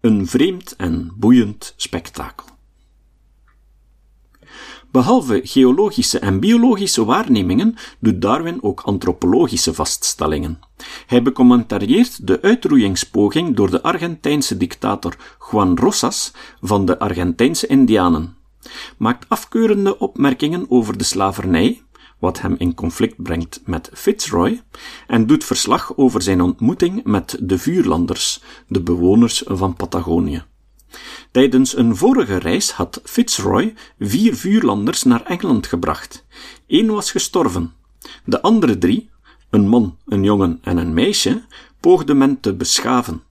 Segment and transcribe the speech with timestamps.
[0.00, 2.46] Een vreemd en boeiend spektakel.
[4.90, 10.58] Behalve geologische en biologische waarnemingen doet Darwin ook antropologische vaststellingen.
[11.06, 15.16] Hij becommentarieert de uitroeiingspoging door de Argentijnse dictator
[15.50, 18.36] Juan Rosas van de Argentijnse Indianen,
[18.98, 21.82] maakt afkeurende opmerkingen over de slavernij,
[22.18, 24.62] wat hem in conflict brengt met Fitzroy,
[25.06, 30.44] en doet verslag over zijn ontmoeting met de vuurlanders, de bewoners van Patagonië.
[31.30, 36.26] Tijdens een vorige reis had Fitzroy vier vuurlanders naar Engeland gebracht.
[36.66, 37.72] Eén was gestorven.
[38.24, 39.10] De andere drie,
[39.50, 41.44] een man, een jongen en een meisje,
[41.80, 43.22] poogde men te beschaven.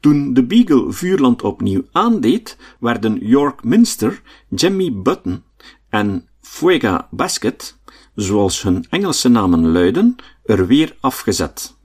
[0.00, 5.42] Toen de Beagle Vuurland opnieuw aandeed, werden York Minster, Jemmy Button
[5.88, 7.78] en Fuega Basket,
[8.16, 11.76] zoals hun Engelse namen luiden, er weer afgezet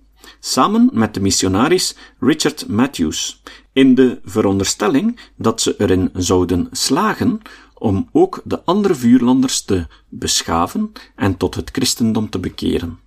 [0.42, 3.42] samen met de missionaris Richard Matthews,
[3.74, 7.42] in de veronderstelling dat ze erin zouden slagen
[7.78, 13.00] om ook de andere vuurlanders te beschaven en tot het christendom te bekeren.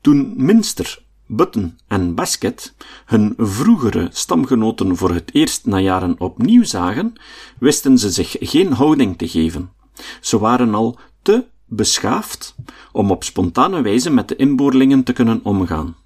[0.00, 7.12] Toen Minster, Button en Basket hun vroegere stamgenoten voor het eerst na jaren opnieuw zagen,
[7.58, 9.70] wisten ze zich geen houding te geven.
[10.20, 12.54] Ze waren al te beschaafd
[12.92, 15.96] om op spontane wijze met de inboorlingen te kunnen omgaan.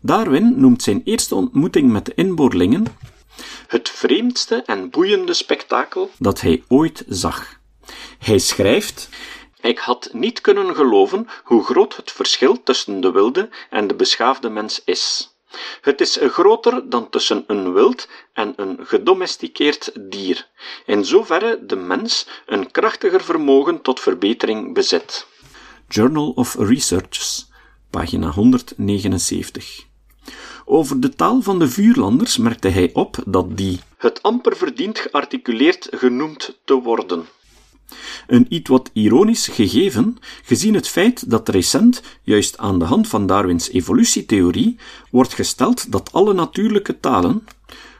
[0.00, 2.84] Darwin noemt zijn eerste ontmoeting met de inboorlingen
[3.66, 7.58] het vreemdste en boeiende spektakel dat hij ooit zag.
[8.18, 9.08] Hij schrijft:
[9.60, 14.48] Ik had niet kunnen geloven hoe groot het verschil tussen de wilde en de beschaafde
[14.48, 15.34] mens is.
[15.80, 20.48] Het is groter dan tussen een wild en een gedomesticeerd dier,
[20.86, 25.26] in zoverre de mens een krachtiger vermogen tot verbetering bezit.
[25.88, 27.46] Journal of Research,
[27.90, 29.88] pagina 179.
[30.64, 35.88] Over de taal van de vuurlanders merkte hij op dat die het amper verdient gearticuleerd
[35.90, 37.28] genoemd te worden.
[38.26, 43.26] Een iets wat ironisch gegeven, gezien het feit dat recent, juist aan de hand van
[43.26, 44.78] Darwins evolutietheorie,
[45.10, 47.44] wordt gesteld dat alle natuurlijke talen,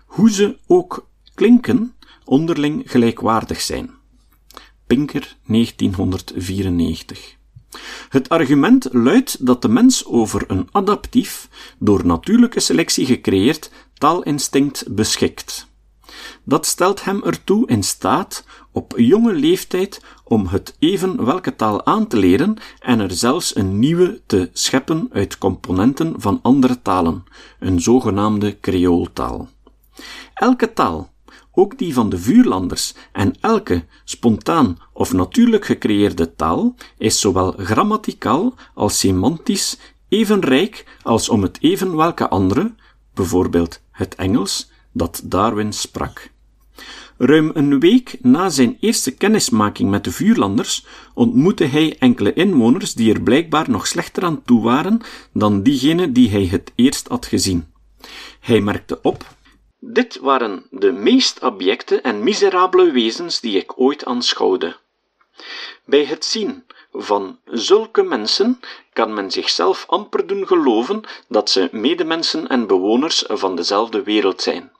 [0.06, 3.90] hoe ze ook klinken, onderling gelijkwaardig zijn.
[4.86, 7.38] Pinker 1994
[8.08, 15.69] het argument luidt dat de mens over een adaptief, door natuurlijke selectie gecreëerd taalinstinct beschikt.
[16.44, 22.06] Dat stelt hem ertoe in staat op jonge leeftijd om het even welke taal aan
[22.06, 27.24] te leren en er zelfs een nieuwe te scheppen uit componenten van andere talen,
[27.58, 29.48] een zogenaamde creooltaal.
[30.34, 31.10] Elke taal,
[31.52, 38.54] ook die van de vuurlanders, en elke spontaan of natuurlijk gecreëerde taal is zowel grammaticaal
[38.74, 39.78] als semantisch
[40.08, 42.74] even rijk als om het even welke andere,
[43.14, 46.30] bijvoorbeeld het Engels, dat Darwin sprak.
[47.18, 53.14] Ruim een week na zijn eerste kennismaking met de vuurlanders ontmoette hij enkele inwoners die
[53.14, 55.00] er blijkbaar nog slechter aan toe waren
[55.32, 57.72] dan diegene die hij het eerst had gezien.
[58.40, 59.24] Hij merkte op
[59.80, 64.76] dit waren de meest abjecte en miserabele wezens die ik ooit aanschouwde.
[65.84, 68.60] Bij het zien van zulke mensen
[68.92, 74.72] kan men zichzelf amper doen geloven dat ze medemensen en bewoners van dezelfde wereld zijn.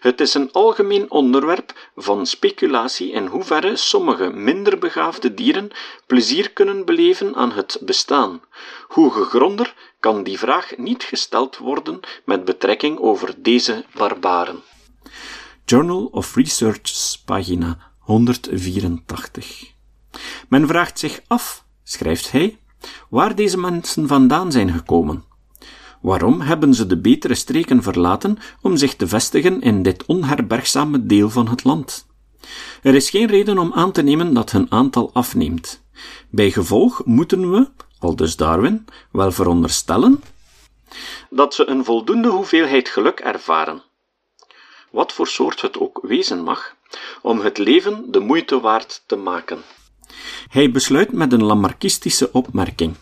[0.00, 5.70] Het is een algemeen onderwerp van speculatie in hoeverre sommige minder begaafde dieren
[6.06, 8.40] plezier kunnen beleven aan het bestaan.
[8.88, 14.62] Hoe gegronder kan die vraag niet gesteld worden met betrekking over deze barbaren.
[15.64, 19.72] Journal of Research, pagina 184.
[20.48, 22.58] Men vraagt zich af, schrijft hij,
[23.08, 25.24] waar deze mensen vandaan zijn gekomen.
[26.06, 31.30] Waarom hebben ze de betere streken verlaten om zich te vestigen in dit onherbergzame deel
[31.30, 32.06] van het land?
[32.82, 35.82] Er is geen reden om aan te nemen dat hun aantal afneemt.
[36.30, 37.68] Bij gevolg moeten we,
[37.98, 40.22] aldus Darwin, wel veronderstellen
[41.30, 43.82] dat ze een voldoende hoeveelheid geluk ervaren,
[44.90, 46.76] wat voor soort het ook wezen mag,
[47.22, 49.58] om het leven de moeite waard te maken.
[50.48, 52.94] Hij besluit met een lamarckistische opmerking.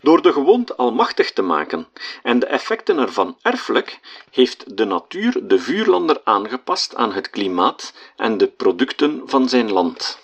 [0.00, 1.86] Door de gewoonte almachtig te maken
[2.22, 4.00] en de effecten ervan erfelijk,
[4.30, 10.18] heeft de natuur de vuurlander aangepast aan het klimaat en de producten van zijn land.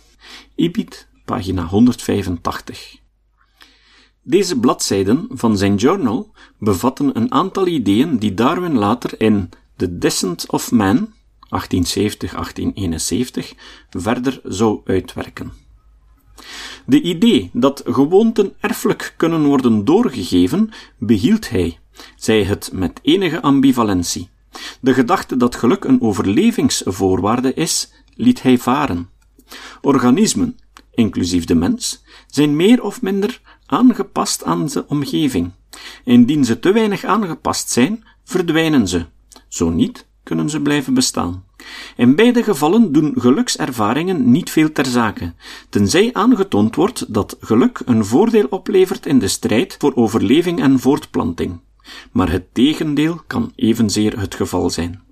[0.54, 2.96] Ibid, pagina 185.
[4.22, 10.50] Deze bladzijden van zijn journal bevatten een aantal ideeën die Darwin later in The Descent
[10.50, 11.12] of Man
[11.50, 11.50] 1870-1871
[13.90, 15.52] verder zou uitwerken.
[16.86, 21.78] De idee dat gewoonten erfelijk kunnen worden doorgegeven, behield hij,
[22.16, 24.28] zij het met enige ambivalentie.
[24.80, 29.08] De gedachte dat geluk een overlevingsvoorwaarde is, liet hij varen.
[29.80, 30.58] Organismen,
[30.94, 35.50] inclusief de mens, zijn meer of minder aangepast aan de omgeving.
[36.04, 39.06] Indien ze te weinig aangepast zijn, verdwijnen ze.
[39.48, 41.44] Zo niet, kunnen ze blijven bestaan.
[41.96, 45.34] In beide gevallen doen gelukservaringen niet veel ter zake,
[45.68, 51.60] tenzij aangetoond wordt dat geluk een voordeel oplevert in de strijd voor overleving en voortplanting.
[52.12, 55.02] Maar het tegendeel kan evenzeer het geval zijn.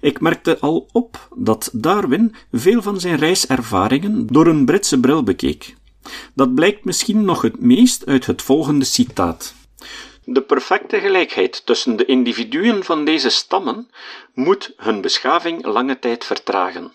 [0.00, 5.76] Ik merkte al op dat Darwin veel van zijn reiservaringen door een Britse bril bekeek.
[6.34, 9.54] Dat blijkt misschien nog het meest uit het volgende citaat.
[10.24, 13.90] De perfecte gelijkheid tussen de individuen van deze stammen
[14.34, 16.92] moet hun beschaving lange tijd vertragen.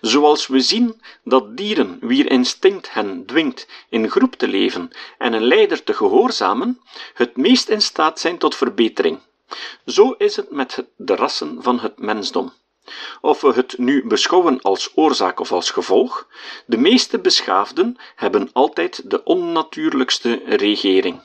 [0.00, 5.44] Zoals we zien dat dieren, wier instinct hen dwingt in groep te leven en een
[5.44, 6.80] leider te gehoorzamen,
[7.14, 9.18] het meest in staat zijn tot verbetering.
[9.86, 12.52] Zo is het met de rassen van het mensdom.
[13.20, 16.28] Of we het nu beschouwen als oorzaak of als gevolg,
[16.66, 21.20] de meeste beschaafden hebben altijd de onnatuurlijkste regering.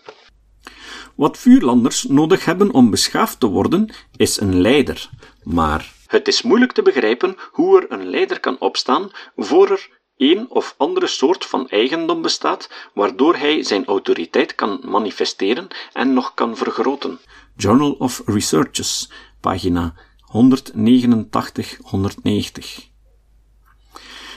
[1.15, 5.09] Wat vuurlanders nodig hebben om beschaafd te worden, is een leider.
[5.43, 10.49] Maar het is moeilijk te begrijpen hoe er een leider kan opstaan voor er een
[10.49, 16.57] of andere soort van eigendom bestaat, waardoor hij zijn autoriteit kan manifesteren en nog kan
[16.57, 17.19] vergroten.
[17.55, 19.11] Journal of Researches,
[19.41, 19.93] pagina
[20.27, 22.92] 189-190.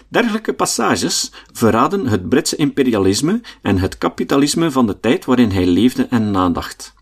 [0.09, 6.07] Dergelijke passages verraden het Britse imperialisme en het kapitalisme van de tijd waarin hij leefde
[6.11, 6.95] en nadacht.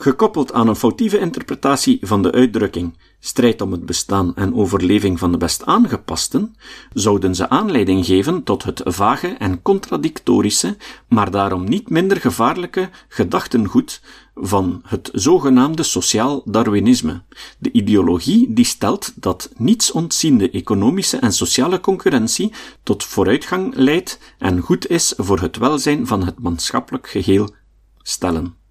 [0.00, 5.32] Gekoppeld aan een foutieve interpretatie van de uitdrukking strijd om het bestaan en overleving van
[5.32, 6.56] de best aangepasten,
[6.92, 10.76] zouden ze aanleiding geven tot het vage en contradictorische,
[11.08, 14.02] maar daarom niet minder gevaarlijke gedachtengoed
[14.34, 17.22] van het zogenaamde sociaal Darwinisme,
[17.58, 22.52] de ideologie die stelt dat niets ontziende economische en sociale concurrentie
[22.82, 27.54] tot vooruitgang leidt en goed is voor het welzijn van het maatschappelijk geheel
[28.02, 28.67] stellen.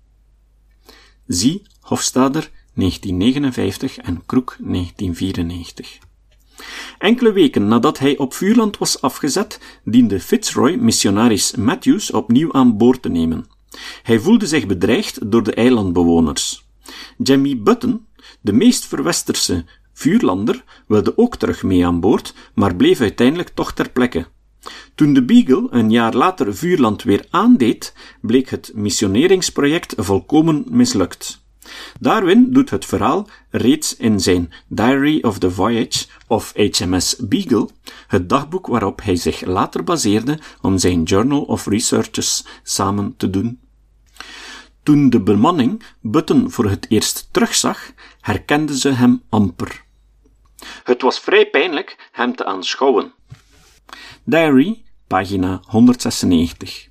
[1.28, 5.98] Zie Hofstadter 1959 en Kroek 1994.
[6.98, 13.02] Enkele weken nadat hij op vuurland was afgezet, diende Fitzroy missionaris Matthews opnieuw aan boord
[13.02, 13.48] te nemen.
[14.04, 16.68] Hij voelde zich bedreigd door de eilandbewoners.
[17.18, 18.06] Jemmy Button,
[18.42, 23.90] de meest verwesterse vuurlander, wilde ook terug mee aan boord, maar bleef uiteindelijk toch ter
[23.90, 24.28] plekke.
[24.96, 31.46] Toen de Beagle een jaar later Vuurland weer aandeed, bleek het missioneringsproject volkomen mislukt.
[32.00, 37.70] Darwin doet het verhaal reeds in zijn Diary of the Voyage of HMS Beagle,
[38.08, 43.60] het dagboek waarop hij zich later baseerde om zijn Journal of Researches samen te doen.
[44.84, 47.92] Toen de bemanning Button voor het eerst terugzag,
[48.22, 49.86] herkende ze hem amper.
[50.84, 53.14] Het was vrij pijnlijk hem te aanschouwen.
[54.24, 56.90] Diary, pagina 196.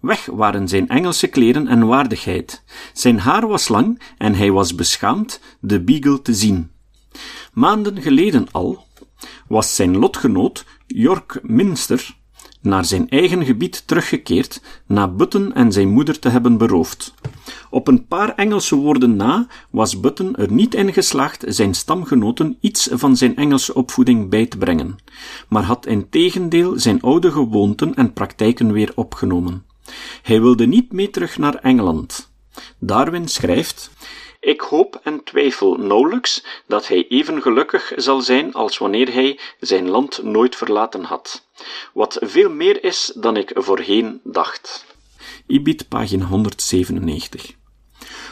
[0.00, 2.62] Weg waren zijn Engelse kleren en waardigheid.
[2.92, 6.70] Zijn haar was lang en hij was beschaamd de Beagle te zien.
[7.52, 8.86] Maanden geleden al
[9.48, 12.16] was zijn lotgenoot York Minster
[12.60, 17.14] naar zijn eigen gebied teruggekeerd na Button en zijn moeder te hebben beroofd.
[17.70, 22.88] Op een paar Engelse woorden na was Button er niet in geslaagd zijn stamgenoten iets
[22.92, 24.98] van zijn Engelse opvoeding bij te brengen,
[25.48, 29.64] maar had in tegendeel zijn oude gewoonten en praktijken weer opgenomen.
[30.22, 32.30] Hij wilde niet mee terug naar Engeland.
[32.78, 33.90] Darwin schrijft
[34.40, 39.88] ik hoop en twijfel nauwelijks dat hij even gelukkig zal zijn als wanneer hij zijn
[39.88, 41.46] land nooit verlaten had,
[41.92, 44.86] wat veel meer is dan ik voorheen dacht.
[45.46, 47.58] Ibid, pagina 197.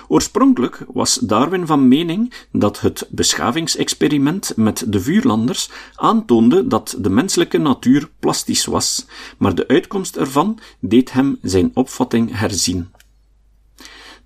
[0.08, 7.58] Oorspronkelijk was Darwin van mening dat het beschavingsexperiment met de vuurlanders aantoonde dat de menselijke
[7.58, 9.06] natuur plastisch was,
[9.38, 12.90] maar de uitkomst ervan deed hem zijn opvatting herzien.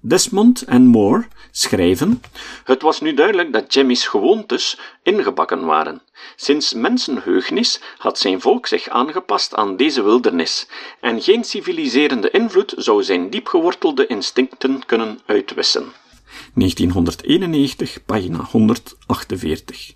[0.05, 2.23] Desmond en Moore schrijven:
[2.65, 6.03] Het was nu duidelijk dat Jimmy's gewoontes ingebakken waren.
[6.37, 10.69] Sinds mensenheugnis had zijn volk zich aangepast aan deze wildernis,
[11.01, 15.93] en geen civiliserende invloed zou zijn diepgewortelde instincten kunnen uitwissen.
[16.55, 19.93] 1991, pagina 148.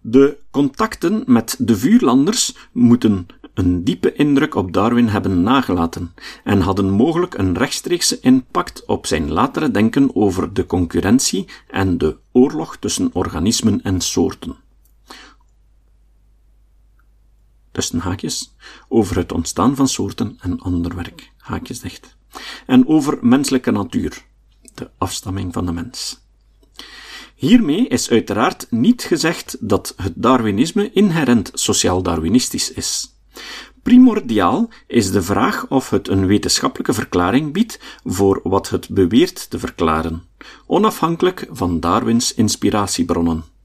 [0.00, 6.90] De contacten met de vuurlanders moeten een diepe indruk op Darwin hebben nagelaten en hadden
[6.90, 13.10] mogelijk een rechtstreekse impact op zijn latere denken over de concurrentie en de oorlog tussen
[13.12, 14.56] organismen en soorten.
[17.72, 18.54] Tussen haakjes,
[18.88, 22.16] over het ontstaan van soorten en ander werk, haakjes dicht.
[22.66, 24.24] En over menselijke natuur,
[24.74, 26.24] de afstamming van de mens.
[27.34, 33.15] Hiermee is uiteraard niet gezegd dat het Darwinisme inherent sociaal-darwinistisch is.
[33.82, 39.58] Primordiaal is de vraag of het een wetenschappelijke verklaring biedt voor wat het beweert te
[39.58, 40.22] verklaren,
[40.66, 43.55] onafhankelijk van Darwins inspiratiebronnen.